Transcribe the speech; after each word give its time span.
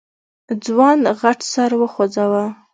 ځوان 0.65 0.99
غټ 1.21 1.39
سر 1.53 1.71
وخوځوه. 1.81 2.43